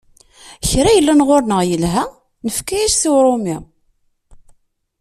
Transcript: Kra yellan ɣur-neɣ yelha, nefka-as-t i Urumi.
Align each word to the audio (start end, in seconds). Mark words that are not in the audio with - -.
Kra 0.69 0.91
yellan 0.93 1.25
ɣur-neɣ 1.27 1.61
yelha, 1.69 2.03
nefka-as-t 2.45 3.03
i 3.07 3.09
Urumi. 3.17 3.57